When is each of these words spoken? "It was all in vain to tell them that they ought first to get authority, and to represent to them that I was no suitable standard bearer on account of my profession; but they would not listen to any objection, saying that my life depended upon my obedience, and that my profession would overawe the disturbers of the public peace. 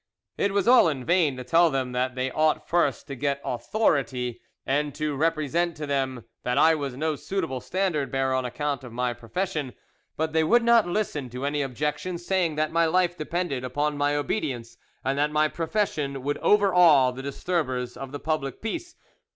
"It 0.35 0.51
was 0.51 0.67
all 0.67 0.89
in 0.89 1.05
vain 1.05 1.37
to 1.37 1.43
tell 1.43 1.69
them 1.69 1.91
that 1.91 2.15
they 2.15 2.31
ought 2.31 2.67
first 2.67 3.05
to 3.05 3.13
get 3.15 3.39
authority, 3.45 4.41
and 4.65 4.95
to 4.95 5.15
represent 5.15 5.77
to 5.77 5.85
them 5.85 6.25
that 6.41 6.57
I 6.57 6.73
was 6.73 6.97
no 6.97 7.15
suitable 7.15 7.61
standard 7.61 8.11
bearer 8.11 8.33
on 8.33 8.43
account 8.43 8.83
of 8.83 8.91
my 8.91 9.13
profession; 9.13 9.73
but 10.17 10.33
they 10.33 10.43
would 10.43 10.63
not 10.63 10.87
listen 10.87 11.29
to 11.29 11.45
any 11.45 11.61
objection, 11.61 12.17
saying 12.17 12.55
that 12.55 12.71
my 12.71 12.87
life 12.87 13.15
depended 13.15 13.63
upon 13.63 13.95
my 13.95 14.15
obedience, 14.15 14.75
and 15.05 15.19
that 15.19 15.29
my 15.31 15.47
profession 15.47 16.23
would 16.23 16.39
overawe 16.39 17.11
the 17.11 17.21
disturbers 17.21 17.95
of 17.95 18.11
the 18.11 18.19
public 18.19 18.59
peace. 18.59 18.95